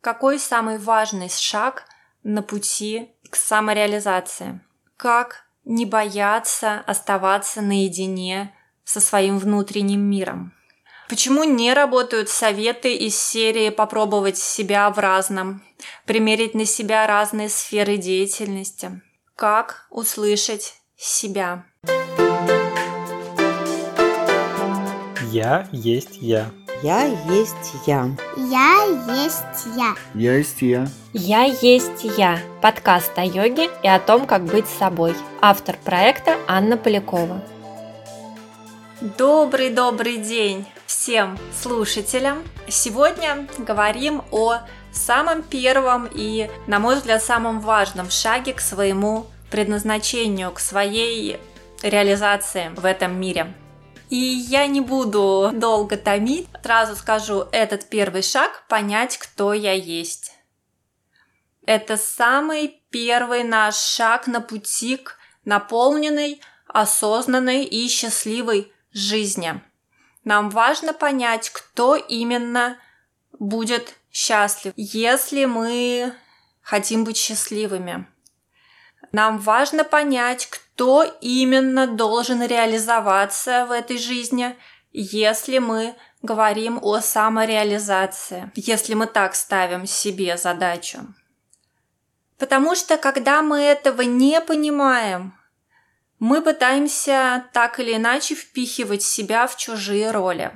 [0.00, 1.84] Какой самый важный шаг
[2.22, 4.60] на пути к самореализации?
[4.96, 10.54] Как не бояться оставаться наедине со своим внутренним миром?
[11.10, 15.62] Почему не работают советы из серии «Попробовать себя в разном»,
[16.06, 19.02] «Примерить на себя разные сферы деятельности»?
[19.36, 21.66] Как услышать себя?
[25.30, 26.50] Я есть я.
[26.82, 28.08] Я есть я.
[28.38, 28.84] Я
[29.14, 29.94] есть я.
[30.14, 30.88] Я есть я.
[31.12, 32.38] Я есть я.
[32.62, 35.14] Подкаст о йоге и о том, как быть собой.
[35.42, 37.42] Автор проекта Анна Полякова.
[39.18, 42.38] Добрый-добрый день всем слушателям.
[42.66, 44.60] Сегодня говорим о
[44.90, 51.38] самом первом и, на мой взгляд, самом важном шаге к своему предназначению, к своей
[51.82, 53.52] реализации в этом мире.
[54.10, 60.32] И я не буду долго томить, сразу скажу, этот первый шаг– понять, кто я есть.
[61.64, 69.62] Это самый первый наш шаг на пути к наполненной, осознанной и счастливой жизни.
[70.24, 72.78] Нам важно понять, кто именно
[73.38, 76.12] будет счастлив, если мы
[76.62, 78.08] хотим быть счастливыми.
[79.12, 84.56] Нам важно понять, кто именно должен реализоваться в этой жизни,
[84.92, 91.00] если мы говорим о самореализации, если мы так ставим себе задачу.
[92.38, 95.34] Потому что когда мы этого не понимаем,
[96.18, 100.52] мы пытаемся так или иначе впихивать себя в чужие роли.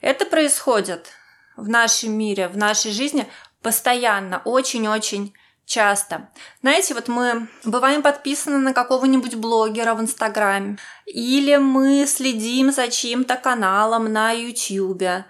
[0.00, 1.08] Это происходит
[1.56, 3.26] в нашем мире, в нашей жизни
[3.62, 5.34] постоянно, очень-очень
[5.66, 6.28] часто.
[6.60, 13.36] Знаете, вот мы бываем подписаны на какого-нибудь блогера в Инстаграме, или мы следим за чьим-то
[13.36, 15.26] каналом на Ютьюбе,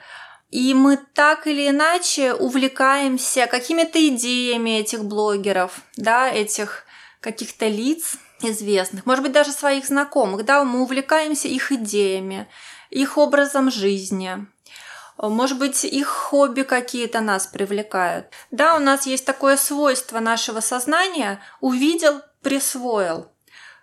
[0.51, 6.85] и мы так или иначе увлекаемся какими-то идеями этих блогеров, да, этих
[7.21, 12.47] каких-то лиц известных, может быть, даже своих знакомых, да, мы увлекаемся их идеями,
[12.91, 14.47] их образом жизни,
[15.19, 18.27] может быть, их хобби какие-то нас привлекают.
[18.51, 23.29] Да, у нас есть такое свойство нашего сознания– увидел, присвоил.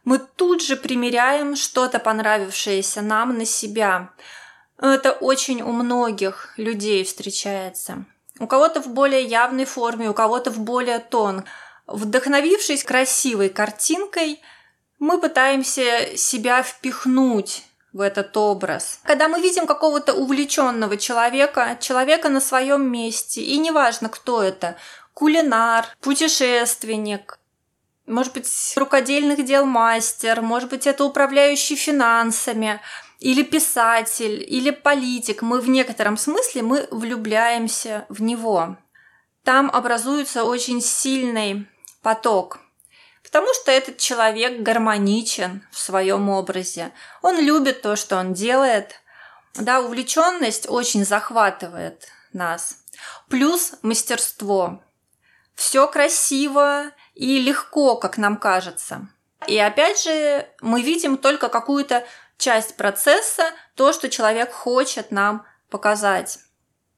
[0.03, 4.09] Мы тут же примеряем что-то понравившееся нам на себя.
[4.77, 8.05] Это очень у многих людей встречается.
[8.39, 11.43] У кого-то в более явной форме, у кого-то в более тон.
[11.85, 14.41] Вдохновившись красивой картинкой,
[14.97, 18.99] мы пытаемся себя впихнуть в этот образ.
[19.03, 24.77] Когда мы видим какого-то увлеченного человека, человека на своем месте, и неважно, кто это,
[25.13, 27.39] кулинар, путешественник,
[28.07, 32.81] может быть, рукодельных дел мастер, может быть, это управляющий финансами,
[33.19, 38.77] или писатель, или политик, мы в некотором смысле мы влюбляемся в него.
[39.43, 41.67] Там образуется очень сильный
[42.01, 42.59] поток–
[43.23, 46.91] Потому что этот человек гармоничен в своем образе.
[47.21, 48.95] Он любит то, что он делает.
[49.55, 52.77] Да, увлеченность очень захватывает нас.
[53.29, 54.83] Плюс мастерство.
[55.55, 59.09] Все красиво и легко, как нам кажется.
[59.47, 62.05] И опять же, мы видим только какую-то
[62.37, 63.43] часть процесса,
[63.75, 66.39] то, что человек хочет нам показать.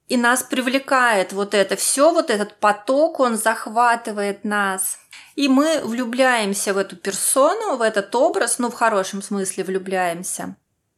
[0.08, 5.00] И нас привлекает вот это все, вот этот поток, он захватывает нас–
[5.36, 10.56] и мы влюбляемся в эту персону, в этот образ, ну, в хорошем смысле влюбляемся.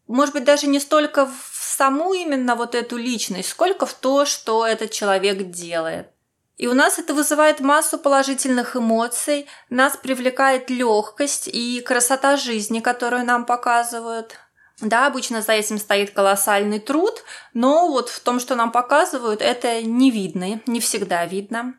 [0.07, 4.65] Может быть, даже не столько в саму именно вот эту личность, сколько в то, что
[4.65, 6.09] этот человек делает.
[6.57, 13.25] И у нас это вызывает массу положительных эмоций, нас привлекает легкость и красота жизни, которую
[13.25, 14.37] нам показывают.
[14.79, 17.23] Да, обычно за этим стоит колоссальный труд,
[17.53, 21.75] но вот в том, что нам показывают, это не видно, не всегда видно.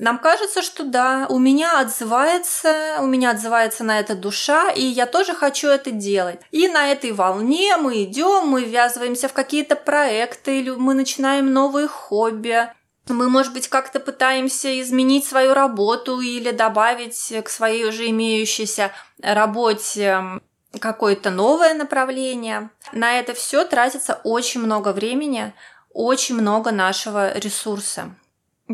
[0.00, 5.04] Нам кажется, что да, у меня отзывается, у меня отзывается на это душа, и я
[5.04, 6.40] тоже хочу это делать.
[6.52, 11.86] И на этой волне мы идем, мы ввязываемся в какие-то проекты, или мы начинаем новые
[11.86, 12.66] хобби,
[13.08, 20.40] мы, может быть, как-то пытаемся изменить свою работу или добавить к своей уже имеющейся работе
[20.78, 22.70] какое-то новое направление.
[22.92, 25.52] На это все тратится очень много времени,
[25.92, 28.14] очень много нашего ресурса.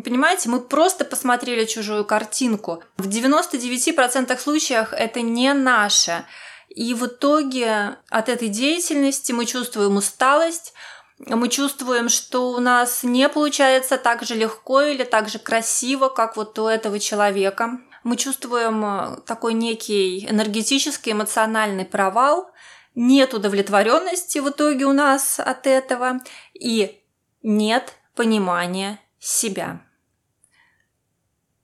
[0.04, 2.82] Понимаете, мы просто посмотрели чужую картинку.
[2.98, 6.26] В 99% случаях это не наше.
[6.68, 10.74] И в итоге от этой деятельности мы чувствуем усталость,
[11.18, 16.36] мы чувствуем, что у нас не получается так же легко или так же красиво, как
[16.36, 17.78] вот у этого человека.
[18.04, 22.50] Мы чувствуем э, такой некий энергетический, эмоциональный провал,
[22.94, 26.20] нет удовлетворенности в итоге у нас от этого
[26.52, 27.02] и
[27.42, 29.85] нет понимания себя.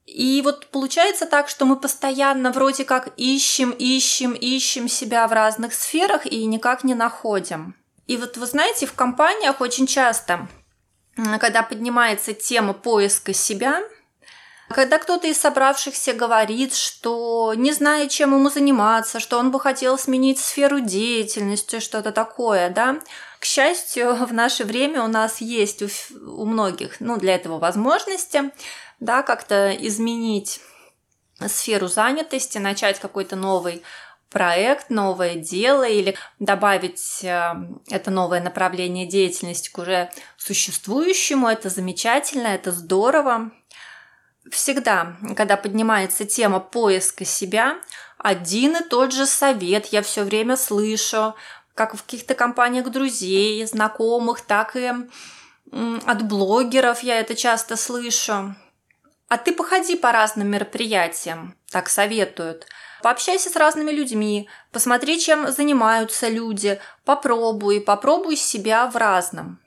[0.06, 5.72] И вот получается так, что мы постоянно вроде как ищем, ищем, ищем себя в разных
[5.72, 7.76] сферах и никак не находим.
[8.06, 10.49] И вот вы знаете, в компаниях очень часто,
[11.38, 13.82] когда поднимается тема поиска себя,
[14.72, 19.99] когда кто-то из собравшихся говорит, что не знает, чем ему заниматься, что он бы хотел
[19.99, 22.99] сменить сферу деятельности, что-то такое, да,
[23.38, 28.50] к счастью, в наше время у нас есть у, многих, ну, для этого возможности,
[29.02, 30.60] да, как-то изменить
[31.49, 33.82] сферу занятости, начать какой-то новый
[34.31, 37.54] проект, новое дело или добавить э,
[37.90, 41.49] это новое направление деятельности к уже существующему.
[41.49, 43.50] Это замечательно, это здорово.
[44.50, 47.78] Всегда, когда поднимается тема поиска себя,
[48.19, 51.34] один и тот же совет я все время слышу,
[51.75, 54.93] как в каких-то компаниях друзей, знакомых, так и
[56.06, 58.54] от блогеров я это часто слышу.
[59.32, 62.67] А ты походи по разным мероприятиям, так советуют.
[63.02, 69.58] Пообщайся с разными людьми, посмотри, чем занимаются люди, попробуй, попробуй себя в разном.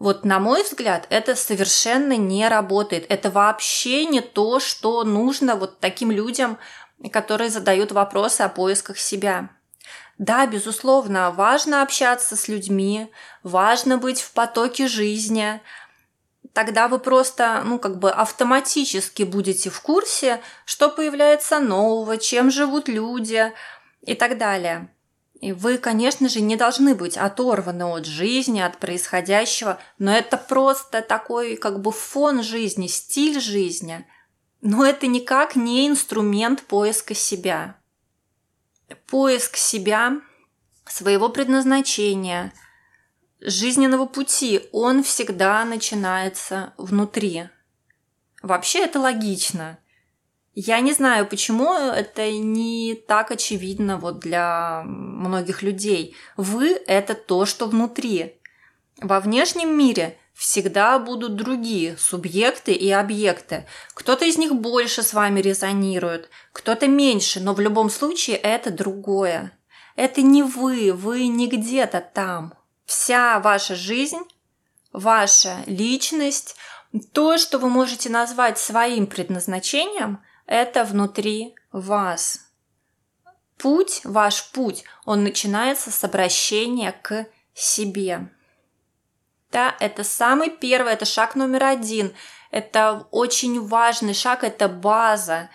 [0.00, 3.06] Вот на мой взгляд, это совершенно не работает.
[3.08, 6.58] Это вообще не то, что нужно вот таким людям,
[7.12, 9.50] которые задают вопросы о поисках себя.
[10.20, 13.10] Да, безусловно, важно общаться с людьми,
[13.42, 15.62] важно быть в потоке жизни.
[16.52, 22.88] Тогда вы просто, ну, как бы автоматически будете в курсе, что появляется нового, чем живут
[22.88, 23.52] люди
[24.02, 24.88] и так далее.
[25.40, 31.00] И вы, конечно же, не должны быть оторваны от жизни, от происходящего, но это просто
[31.00, 34.06] такой как бы фон жизни, стиль жизни.
[34.60, 37.76] Но это никак не инструмент поиска себя.
[39.06, 40.20] Поиск себя,
[40.84, 42.52] своего предназначения,
[43.40, 47.48] жизненного пути, он всегда начинается внутри.
[48.42, 49.78] Вообще это логично–
[50.54, 56.16] я не знаю, почему это не так очевидно вот для многих людей.
[56.36, 58.34] Вы– это то, что внутри.
[59.00, 63.66] Во внешнем мире всегда будут другие субъекты и объекты.
[63.94, 69.56] Кто-то из них больше с вами резонирует, кто-то меньше, но в любом случае это другое.
[69.94, 72.54] Это не вы, вы не где-то там.
[72.90, 74.18] Вся ваша жизнь,
[74.92, 76.56] ваша личность,
[77.12, 82.50] то, что вы можете назвать своим предназначением– это внутри вас.
[83.58, 88.28] Путь, ваш путь, он начинается с обращения к себе.
[89.52, 92.12] Да, это самый первый, это шаг номер один.
[92.50, 95.48] Это очень важный шаг, это база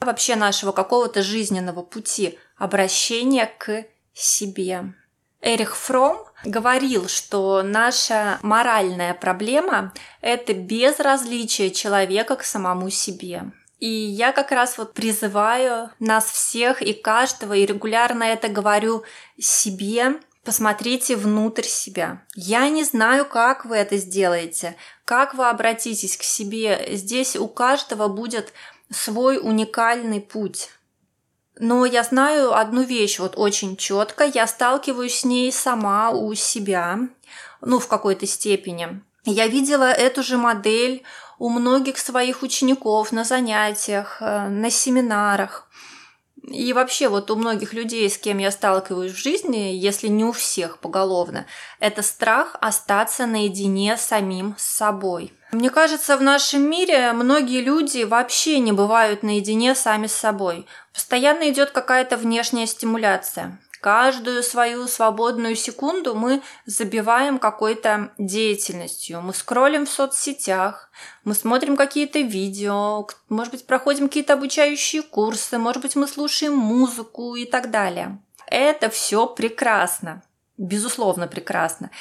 [0.00, 3.84] вообще нашего какого-то жизненного пути, обращение к
[4.14, 4.94] себе.
[5.42, 13.50] Эрих Фром говорил, что наша моральная проблема– это безразличие человека к самому себе.
[13.80, 19.04] И я как раз вот призываю нас всех и каждого, и регулярно это говорю
[19.38, 22.22] себе, посмотрите внутрь себя.
[22.34, 26.88] Я не знаю, как вы это сделаете, как вы обратитесь к себе.
[26.92, 28.52] Здесь у каждого будет
[28.90, 30.70] свой уникальный путь.
[31.60, 37.00] Но я знаю одну вещь вот очень четко, я сталкиваюсь с ней сама у себя,
[37.60, 39.00] ну, в какой-то степени.
[39.24, 41.02] Я видела эту же модель
[41.38, 45.68] у многих своих учеников на занятиях, э, на семинарах.
[46.42, 50.32] И вообще вот у многих людей, с кем я сталкиваюсь в жизни, если не у
[50.32, 51.46] всех поголовно,
[51.80, 55.32] это страх остаться наедине самим с собой.
[55.50, 60.66] Мне кажется, в нашем мире многие люди вообще не бывают наедине сами с собой.
[60.98, 63.56] Постоянно идет какая-то внешняя стимуляция.
[63.80, 69.20] Каждую свою свободную секунду мы забиваем какой-то деятельностью.
[69.20, 70.90] Мы скроллим в соцсетях,
[71.22, 77.36] мы смотрим какие-то видео, может быть, проходим какие-то обучающие курсы, может быть, мы слушаем музыку
[77.36, 78.20] и так далее.
[78.48, 80.24] Это все прекрасно,
[80.56, 81.92] безусловно прекрасно.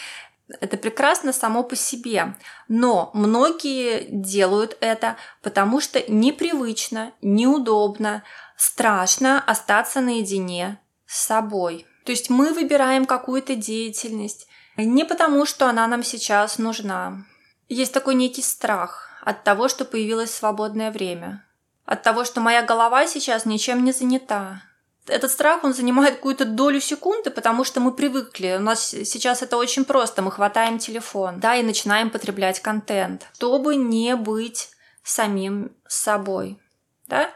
[0.62, 2.36] Это прекрасно само по себе,
[2.70, 8.24] но многие делают это, потому что непривычно, неудобно,
[8.56, 11.86] страшно остаться наедине с собой.
[12.06, 17.25] То есть мы выбираем какую-то деятельность не потому, что она нам сейчас нужна.
[17.68, 21.44] Есть такой некий страх от того, что появилось свободное время.
[21.86, 24.62] От того, что моя голова сейчас ничем не занята.
[25.08, 28.58] Этот страх, он занимает какую-то долю секунды, потому что мы привыкли.
[28.58, 30.22] У нас сейчас это очень просто.
[30.22, 34.70] Мы хватаем телефон, да, и начинаем потреблять контент, чтобы не быть
[35.04, 36.60] самим собой,
[37.08, 37.30] да.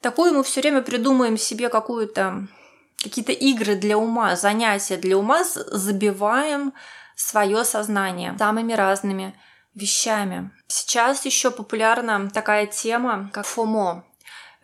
[0.00, 2.46] Такую мы все время придумаем себе какую-то
[3.02, 6.72] какие-то игры для ума, занятия для ума, забиваем
[7.16, 9.38] свое сознание самыми разными
[9.74, 10.50] вещами.
[10.68, 14.02] Сейчас еще популярна такая тема, как FOMO,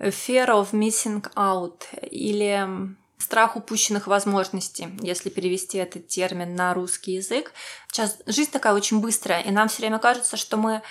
[0.00, 7.52] Fear of Missing Out, или страх упущенных возможностей, если перевести этот термин на русский язык.
[7.88, 10.82] Сейчас жизнь такая очень быстрая, и нам все время кажется, что мы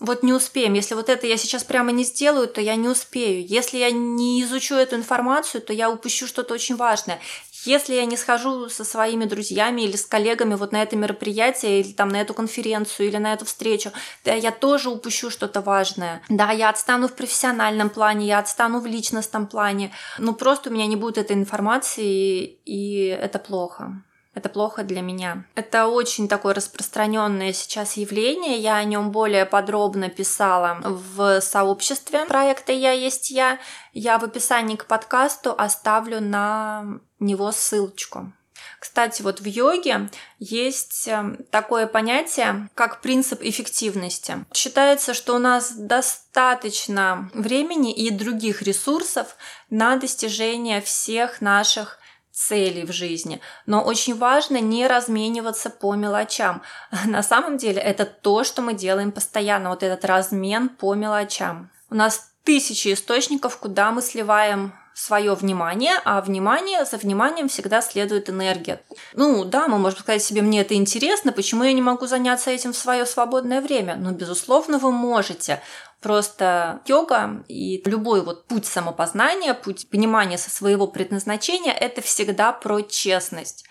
[0.00, 0.74] вот не успеем.
[0.74, 3.46] Если вот это я сейчас прямо не сделаю, то я не успею.
[3.46, 7.20] Если я не изучу эту информацию, то я упущу что-то очень важное.
[7.64, 11.92] Если я не схожу со своими друзьями или с коллегами вот на это мероприятие, или
[11.92, 13.90] там на эту конференцию, или на эту встречу,
[14.24, 16.22] да, я тоже упущу что-то важное.
[16.28, 19.92] Да, я отстану в профессиональном плане, я отстану в личностном плане.
[20.18, 24.02] Ну, просто у меня не будет этой информации, и это плохо.
[24.34, 25.44] Это плохо для меня.
[25.54, 28.58] Это очень такое распространенное сейчас явление.
[28.58, 33.58] Я о нем более подробно писала в сообществе проекта «Я есть я».
[33.92, 36.84] Я в описании к подкасту оставлю на
[37.20, 38.32] него ссылочку.
[38.80, 44.44] Кстати, вот в йоге есть эм, такое понятие, как принцип эффективности.
[44.52, 49.36] Считается, что у нас достаточно времени и других ресурсов
[49.70, 51.98] на достижение всех наших
[52.34, 53.40] целей в жизни.
[53.64, 56.62] Но очень важно не размениваться по мелочам.
[57.06, 61.70] На самом деле это то, что мы делаем постоянно, вот этот размен по мелочам.
[61.90, 68.30] У нас тысячи источников, куда мы сливаем свое внимание, а внимание, за вниманием всегда следует
[68.30, 68.80] энергия.
[69.12, 72.72] Ну да, мы можем сказать себе, мне это интересно, почему я не могу заняться этим
[72.72, 73.96] в свое свободное время?
[73.96, 75.60] Ну, безусловно, вы можете.
[76.00, 82.82] Просто йога и любой вот путь самопознания, путь понимания со своего предназначения– это всегда про
[82.82, 83.64] честность.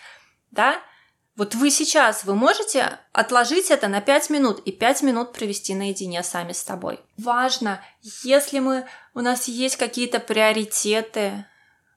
[0.50, 0.76] Да?
[1.36, 6.22] Вот вы сейчас, вы можете отложить это на 5 минут и 5 минут провести наедине
[6.22, 7.00] сами с тобой.
[7.18, 7.80] Важно,
[8.22, 11.44] если мы, у нас есть какие-то приоритеты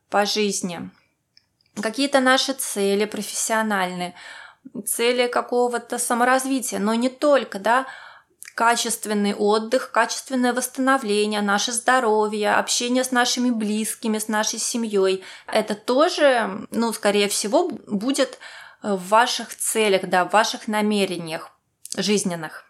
[0.10, 0.90] по жизни,
[1.80, 4.16] какие-то наши цели профессиональные,
[4.86, 7.86] цели какого-то саморазвития, но не только, да,
[8.56, 15.24] качественный отдых, качественное восстановление, наше здоровье, общение с нашими близкими, с нашей семьей.
[15.46, 18.40] Это тоже, ну, скорее всего, будет
[18.82, 21.52] в ваших целях, да, в ваших намерениях
[21.96, 22.66] жизненных.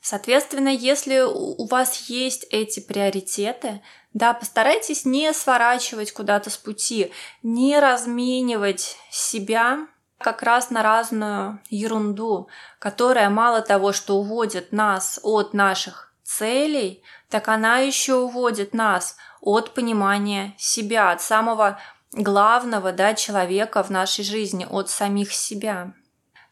[0.00, 3.80] Соответственно, если у вас есть эти приоритеты,
[4.12, 7.10] да, постарайтесь не сворачивать куда-то с пути,
[7.42, 9.86] не разменивать себя
[10.18, 12.48] как раз на разную ерунду,
[12.78, 19.74] которая мало того, что уводит нас от наших целей, так она еще уводит нас от
[19.74, 21.78] понимания себя, от самого
[22.14, 25.92] главного да, человека в нашей жизни, от самих себя.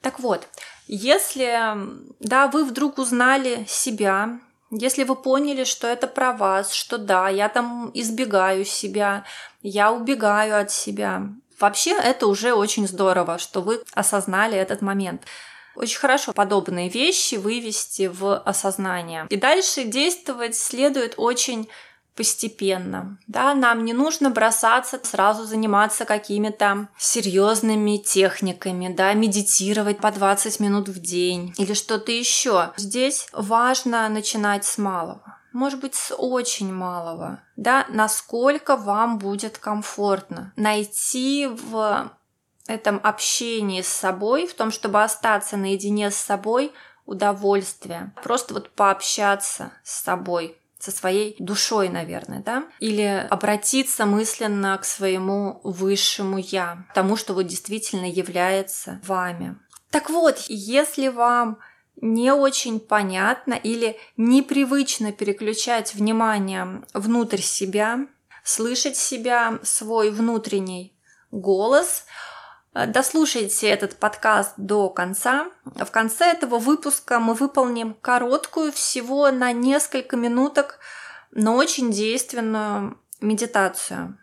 [0.00, 0.48] Так вот,
[0.86, 1.76] если
[2.20, 4.40] да, вы вдруг узнали себя,
[4.70, 9.24] если вы поняли, что это про вас, что да, я там избегаю себя,
[9.62, 11.28] я убегаю от себя,
[11.62, 15.22] Вообще это уже очень здорово, что вы осознали этот момент.
[15.76, 19.28] Очень хорошо подобные вещи вывести в осознание.
[19.30, 21.68] И дальше действовать следует очень
[22.16, 23.18] постепенно.
[23.26, 30.88] Да, нам не нужно бросаться сразу заниматься какими-то серьезными техниками, да, медитировать по 20 минут
[30.88, 32.72] в день или что-то еще.
[32.76, 40.52] Здесь важно начинать с малого может быть, с очень малого, да, насколько вам будет комфортно.
[40.56, 42.10] Найти в
[42.66, 46.72] этом общении с собой, в том, чтобы остаться наедине с собой,
[47.04, 48.12] удовольствие.
[48.22, 52.64] Просто вот пообщаться с собой, со своей душой, наверное, да?
[52.80, 59.56] Или обратиться мысленно к своему высшему я, тому, что вот действительно является вами.
[59.92, 61.58] Так вот, если вам
[62.00, 68.08] не очень понятно или непривычно переключать внимание внутрь себя,
[68.42, 70.96] слышать себя, свой внутренний
[71.30, 72.06] голос.
[72.74, 75.50] Дослушайте этот подкаст до конца.
[75.64, 80.78] В конце этого выпуска мы выполним короткую, всего на несколько минуток,
[81.30, 84.18] но очень действенную медитацию.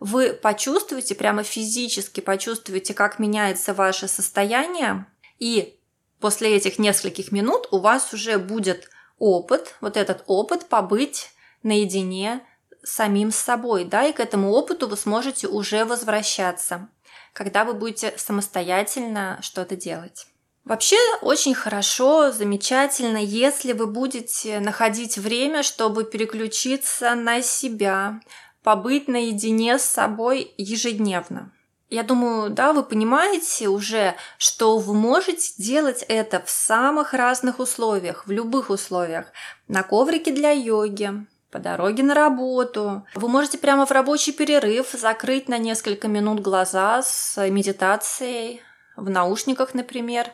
[0.00, 5.06] Вы почувствуете, прямо физически почувствуете, как меняется ваше состояние,
[5.38, 5.80] и
[6.20, 11.30] После этих нескольких минут у вас уже будет опыт, вот этот опыт побыть
[11.62, 12.42] наедине
[12.82, 16.88] с самим собой, да, и к этому опыту вы сможете уже возвращаться,
[17.32, 20.26] когда вы будете самостоятельно что-то делать.
[20.64, 28.20] Вообще очень хорошо, замечательно, если вы будете находить время, чтобы переключиться на себя,
[28.62, 31.52] побыть наедине с собой ежедневно.
[31.88, 38.26] Я думаю, да, вы понимаете уже, что вы можете делать это в самых разных условиях,
[38.26, 39.26] в любых условиях.
[39.66, 43.04] На коврике для йоги, по дороге на работу.
[43.14, 48.62] Вы можете прямо в рабочий перерыв закрыть на несколько минут глаза с медитацией,
[48.96, 50.26] в наушниках, например.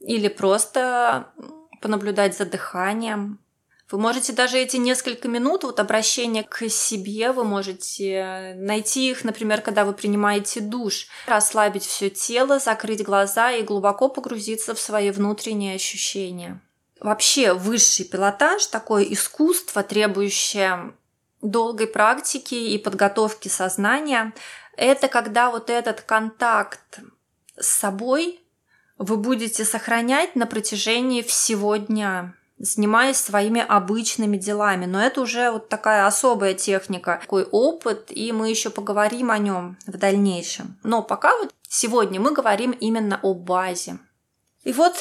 [0.00, 1.32] или просто
[1.80, 3.40] понаблюдать за дыханием.
[3.90, 9.62] Вы можете даже эти несколько минут вот обращения к себе, вы можете найти их, например,
[9.62, 15.74] когда вы принимаете душ, расслабить все тело, закрыть глаза и глубоко погрузиться в свои внутренние
[15.74, 16.60] ощущения.
[17.00, 20.92] Вообще высший пилотаж, такое искусство, требующее
[21.40, 24.32] долгой практики и подготовки сознания,
[24.76, 27.00] это когда вот этот контакт
[27.56, 28.40] с собой
[28.96, 34.84] вы будете сохранять на протяжении всего дня занимаясь своими обычными делами.
[34.86, 39.78] Но это уже вот такая особая техника, такой опыт, и мы еще поговорим о нем
[39.86, 40.76] в дальнейшем.
[40.82, 43.98] Но пока вот сегодня мы говорим именно о базе.
[44.64, 44.94] И вот,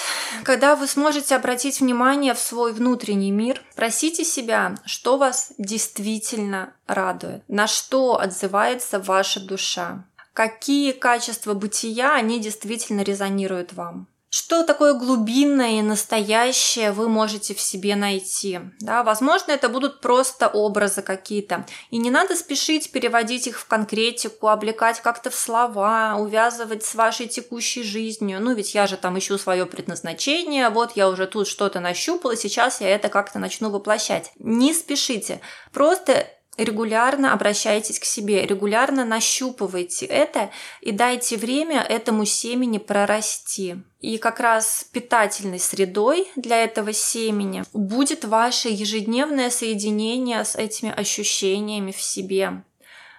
[0.43, 7.43] когда вы сможете обратить внимание в свой внутренний мир, спросите себя, что вас действительно радует,
[7.47, 14.07] на что отзывается ваша душа, какие качества бытия они действительно резонируют вам.
[14.39, 18.59] Что такое глубинное и настоящее вы можете в себе найти?
[18.79, 21.65] Да, возможно, это будут просто образы какие-то.
[21.89, 27.25] И не надо спешить переводить их в конкретику, облекать как-то в слова, увязывать с вашей
[27.25, 28.39] текущей жизнью.
[28.39, 32.79] Ну, ведь я же там ищу свое предназначение, вот я уже тут что-то нащупала, сейчас
[32.79, 34.31] я это как-то начну воплощать.
[34.37, 35.41] Не спешите.
[35.73, 36.27] Просто
[36.57, 40.49] регулярно обращайтесь к себе, регулярно нащупывайте это
[40.81, 43.77] и дайте время этому семени прорасти.
[43.99, 51.91] И как раз питательной средой для этого семени будет ваше ежедневное соединение с этими ощущениями
[51.91, 52.63] в себе.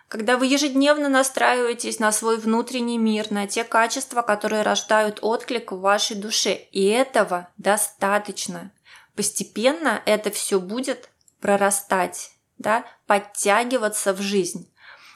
[0.08, 5.80] Когда вы ежедневно настраиваетесь на свой внутренний мир, на те качества, которые рождают отклик в
[5.80, 6.54] вашей душе.
[6.72, 8.72] И этого достаточно.
[9.14, 14.70] Постепенно это все будет прорастать да, подтягиваться в жизнь.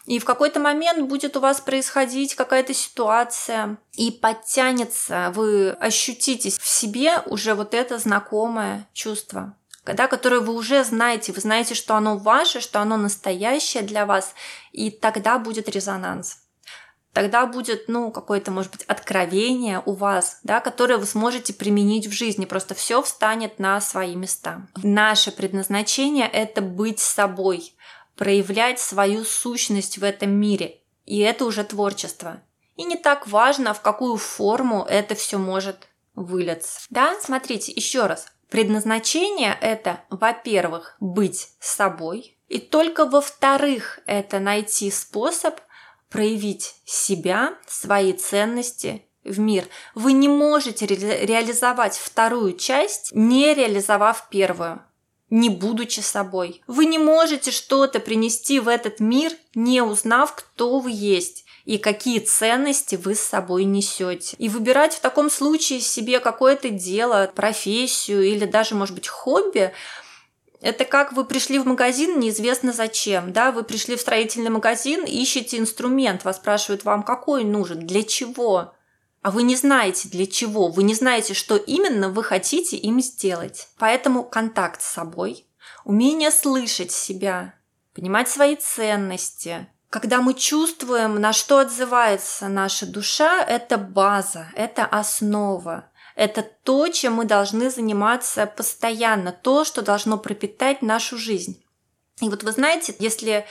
[0.06, 6.66] И в какой-то момент будет у вас происходить какая-то ситуация, и подтянется, вы ощутите в
[6.66, 12.16] себе уже вот это знакомое чувство, да, которое вы уже знаете, вы знаете, что оно
[12.16, 14.34] ваше, что оно настоящее для вас,
[14.72, 16.38] и тогда будет резонанс.
[17.12, 22.12] Тогда будет, ну, какое-то, может быть, откровение у вас, да, которое вы сможете применить в
[22.12, 22.46] жизни.
[22.46, 24.66] Просто все встанет на свои места.
[24.82, 27.74] Наше предназначение– это быть собой,
[28.16, 30.80] проявлять свою сущность в этом мире.
[31.04, 32.40] И это уже творчество.
[32.76, 36.80] И не так важно, в какую форму это все может вылиться.
[36.88, 38.26] Да, смотрите, еще раз.
[38.48, 45.60] Предназначение– это, во-первых, быть собой, и только во-вторых, это найти способ–
[46.12, 49.64] проявить себя, свои ценности в мир.
[49.94, 54.82] Вы не можете ре- реализовать вторую часть, не реализовав первую
[55.32, 56.60] не будучи собой.
[56.66, 62.18] Вы не можете что-то принести в этот мир, не узнав, кто вы есть и какие
[62.18, 64.36] ценности вы с собой несете.
[64.38, 69.72] И выбирать в таком случае себе какое-то дело, профессию или даже, может быть, хобби–
[70.62, 75.58] это как вы пришли в магазин неизвестно зачем, да, вы пришли в строительный магазин, ищете
[75.58, 78.72] инструмент, вас спрашивают вам, какой нужен, для чего,
[79.22, 83.68] а вы не знаете для чего, вы не знаете, что именно вы хотите им сделать.
[83.78, 85.46] Поэтому контакт с собой,
[85.84, 87.54] умение слышать себя,
[87.92, 95.90] понимать свои ценности, когда мы чувствуем, на что отзывается наша душа, это база, это основа.
[96.14, 101.64] Это то, чем мы должны заниматься постоянно, то, что должно пропитать нашу жизнь.
[102.20, 103.46] И вот вы знаете, если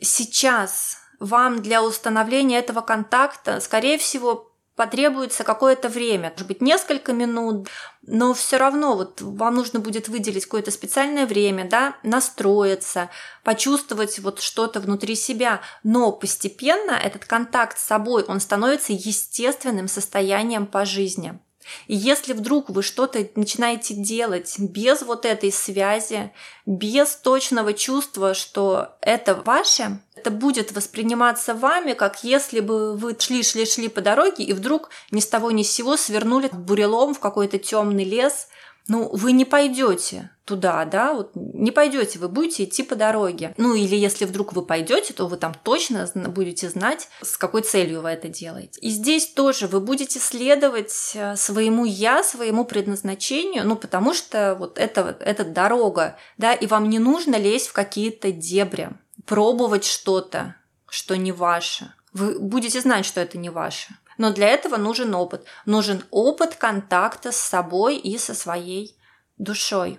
[0.00, 7.68] сейчас вам для установления этого контакта, скорее всего, потребуется какое-то время, может быть, несколько минут,
[8.02, 13.10] но все равно вот вам нужно будет выделить какое-то специальное время, да, настроиться,
[13.42, 20.64] почувствовать вот что-то внутри себя, но постепенно этот контакт с собой, он становится естественным состоянием
[20.64, 21.40] по жизни.
[21.86, 26.32] И если вдруг вы что-то начинаете делать без вот этой связи,
[26.66, 33.88] без точного чувства, что это ваше, это будет восприниматься вами, как если бы вы шли-шли-шли
[33.88, 38.04] по дороге и вдруг ни с того ни с сего свернули бурелом в какой-то темный
[38.04, 38.48] лес,
[38.88, 43.52] ну, вы не пойдете туда, да, вот не пойдете, вы будете идти по дороге.
[43.58, 48.00] Ну, или если вдруг вы пойдете, то вы там точно будете знать, с какой целью
[48.00, 48.80] вы это делаете.
[48.80, 54.78] И здесь тоже вы будете следовать э, своему я, своему предназначению, ну, потому что вот
[54.78, 58.88] это, это дорога, да, и вам не нужно лезть в какие-то дебри,
[59.26, 60.56] пробовать что-то,
[60.88, 61.92] что не ваше.
[62.14, 63.90] Вы будете знать, что это не ваше.
[64.18, 65.46] Но для этого нужен опыт.
[65.64, 68.96] Нужен опыт контакта с собой и со своей
[69.38, 69.98] душой.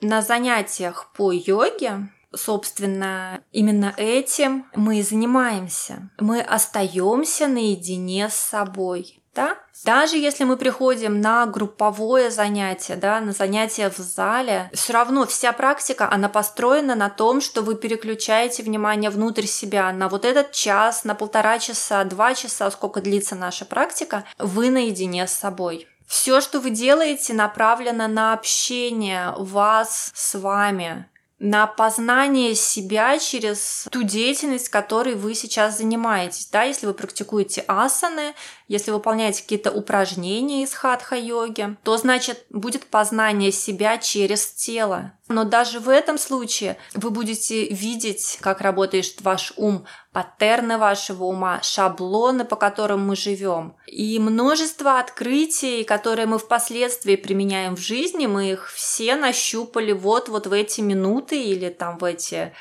[0.00, 6.10] На занятиях по йоге собственно, именно этим мы и занимаемся.
[6.18, 9.22] Мы остаемся наедине с собой.
[9.34, 9.58] Да?
[9.84, 15.52] Даже если мы приходим на групповое занятие, да, на занятие в зале, все равно вся
[15.52, 21.04] практика, она построена на том, что вы переключаете внимание внутрь себя на вот этот час,
[21.04, 25.88] на полтора часа, два часа, сколько длится наша практика, вы наедине с собой.
[26.06, 34.02] Все, что вы делаете, направлено на общение вас с вами, на познание себя через ту
[34.02, 36.46] деятельность, которой вы сейчас занимаетесь.
[36.46, 38.34] Да, если вы практикуете асаны,
[38.66, 45.12] если выполняете какие-то упражнения из хатха-йоги, то значит будет познание себя через тело.
[45.28, 51.60] Но даже в этом случае вы будете видеть, как работает ваш ум, паттерны вашего ума,
[51.62, 53.74] шаблоны, по которым мы живем.
[53.86, 60.46] И множество открытий, которые мы впоследствии применяем в жизни, мы их все нащупали вот, вот
[60.46, 62.54] в эти минуты или там в эти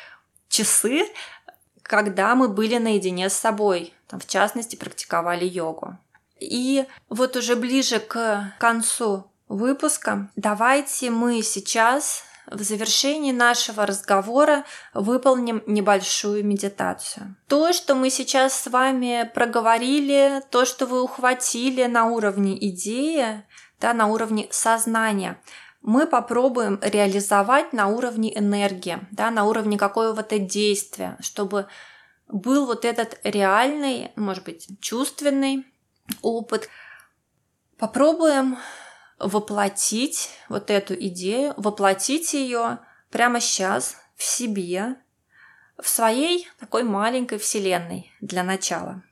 [0.50, 1.08] часы,
[1.82, 5.97] когда мы были наедине с собой, в частности, практиковали йогу.
[6.39, 15.63] И вот уже ближе к концу выпуска давайте мы сейчас в завершении нашего разговора выполним
[15.65, 17.36] небольшую медитацию.
[17.47, 23.43] То, что мы сейчас с вами проговорили, то, что вы ухватили на уровне идеи,
[23.80, 25.39] да, на уровне сознания,
[25.82, 31.67] мы попробуем реализовать на уровне энергии, да, на уровне какого-то действия, чтобы
[32.34, 35.65] был вот этот реальный, может быть, чувственный
[36.22, 36.67] опыт.
[37.78, 38.58] Попробуем
[39.19, 42.80] воплотить вот эту идею, воплотить ее
[43.12, 44.96] прямо сейчас в себе,
[45.82, 49.04] в своей такой маленькой вселенной для начала.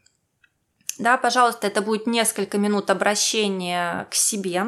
[0.98, 4.66] Да, пожалуйста, это будет несколько минут обращения к себе.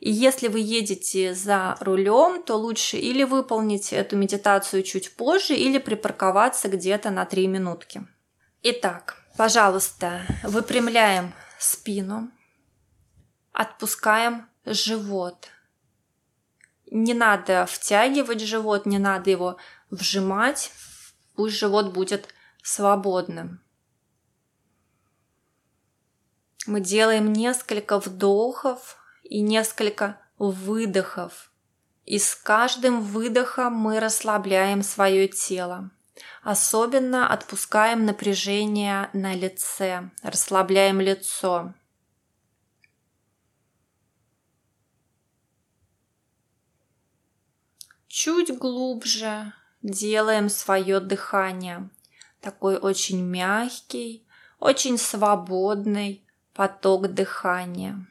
[0.00, 5.78] И если вы едете за рулем, то лучше или выполнить эту медитацию чуть позже, или
[5.78, 8.06] припарковаться где-то на 3 минутки.
[8.62, 12.30] Итак, пожалуйста, выпрямляем спину,
[13.52, 15.48] отпускаем живот.
[16.90, 19.56] Не надо втягивать живот, не надо его
[19.90, 20.70] вжимать.
[21.34, 22.28] Пусть живот будет
[22.62, 23.63] свободным.
[26.66, 31.50] Мы делаем несколько вдохов и несколько выдохов.
[32.04, 35.90] И с каждым выдохом мы расслабляем свое тело.
[36.42, 41.74] Особенно отпускаем напряжение на лице, расслабляем лицо.
[48.14, 51.90] чуть глубже делаем свое дыхание.
[52.40, 54.24] Такой очень мягкий,
[54.60, 56.23] очень свободный
[56.54, 58.06] поток дыхания.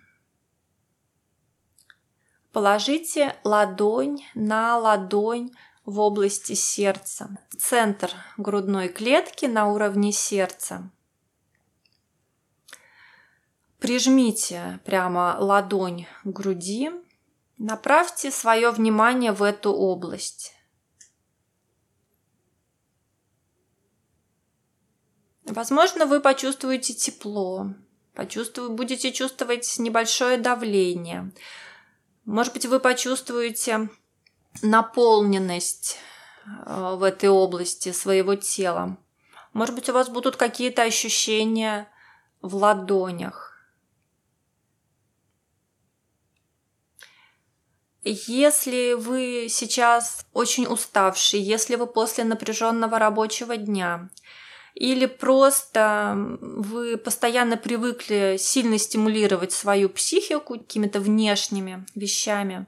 [2.51, 5.51] Положите ладонь на ладонь
[5.85, 10.91] в области сердца, центр грудной клетки на уровне сердца.
[13.79, 16.91] Прижмите прямо ладонь к груди
[17.57, 20.53] Направьте свое внимание в эту область.
[25.45, 27.73] Возможно, вы почувствуете тепло,
[28.13, 31.31] почувствуете, будете чувствовать небольшое давление.
[32.25, 33.89] Может быть, вы почувствуете
[34.61, 35.97] наполненность
[36.45, 38.97] э, в этой области своего тела.
[39.53, 41.87] Может быть, у вас будут какие-то ощущения
[42.41, 43.53] в ладонях.
[48.05, 54.09] Если вы сейчас очень уставший, если вы после напряженного рабочего дня,
[54.73, 62.65] или просто вы постоянно привыкли сильно стимулировать свою психику какими-то внешними вещами,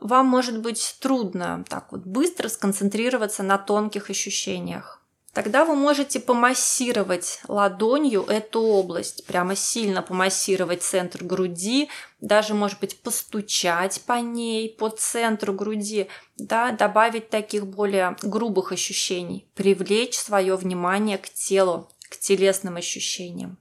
[0.00, 4.97] вам может быть трудно так вот быстро сконцентрироваться на тонких ощущениях.
[5.38, 11.88] Тогда вы можете помассировать ладонью эту область, прямо сильно помассировать центр груди,
[12.20, 19.48] даже, может быть, постучать по ней, по центру груди, да, добавить таких более грубых ощущений,
[19.54, 23.58] привлечь свое внимание к телу, к телесным ощущениям.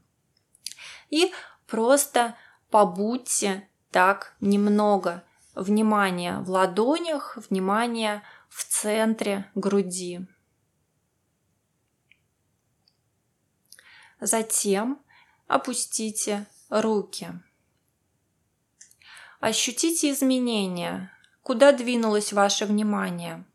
[1.11, 1.31] И
[1.67, 2.35] просто
[2.71, 10.27] побудьте так немного внимания в ладонях, внимания в центре груди.
[14.19, 14.99] Затем
[15.47, 17.29] опустите руки.
[19.39, 21.11] Ощутите изменения,
[21.43, 23.45] куда двинулось ваше внимание.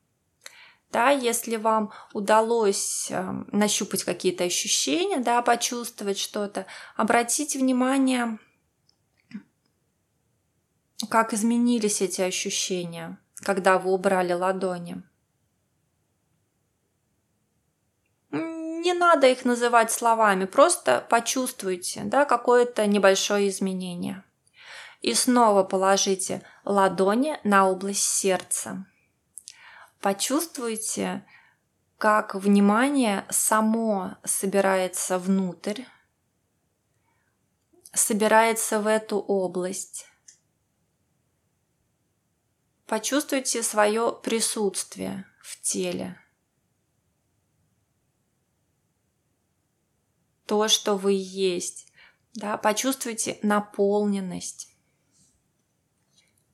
[0.90, 8.38] Да, если вам удалось э, нащупать какие-то ощущения, да, почувствовать что-то, обратите внимание,
[11.08, 15.02] как изменились эти ощущения, когда вы убрали ладони.
[18.30, 24.22] Не не надо их называть словами, просто почувствуйте да, какое-то небольшое изменение.
[25.00, 28.86] И снова положите ладони на область сердца.
[30.00, 31.26] Почувствуйте,
[31.98, 35.82] как внимание само собирается внутрь,
[37.94, 40.06] собирается в эту область.
[42.86, 46.21] Почувствуйте свое присутствие в теле.
[50.46, 51.86] То, что вы есть.
[52.34, 54.68] Да, почувствуйте наполненность.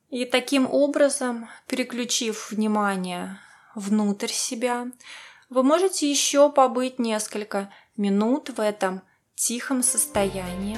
[0.09, 3.39] И таким образом, переключив внимание
[3.75, 4.87] внутрь себя,
[5.49, 9.01] вы можете еще побыть несколько минут в этом
[9.35, 10.77] тихом состоянии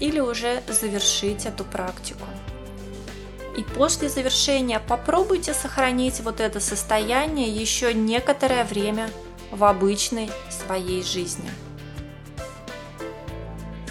[0.00, 2.24] или уже завершить эту практику.
[3.56, 9.08] И после завершения попробуйте сохранить вот это состояние еще некоторое время
[9.50, 11.50] в обычной своей жизни.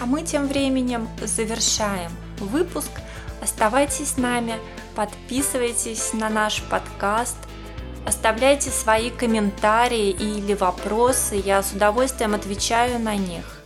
[0.02, 2.10] А мы тем временем завершаем
[2.40, 2.90] выпуск.
[3.40, 4.58] Оставайтесь с нами,
[4.96, 7.36] подписывайтесь на наш подкаст,
[8.04, 13.62] оставляйте свои комментарии или вопросы, я с удовольствием отвечаю на них.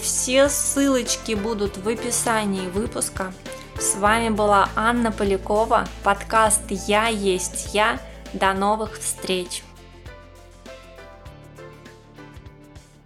[0.00, 3.32] Все ссылочки будут в описании выпуска.
[3.76, 7.98] С вами была Анна Полякова, подкаст «Я есть я».
[8.32, 9.64] До новых встреч!